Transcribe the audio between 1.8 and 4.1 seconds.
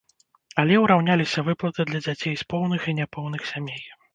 для дзяцей з поўных і няпоўных сямей.